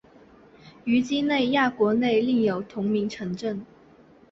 [0.83, 3.63] 于几内亚国内另有同名城镇。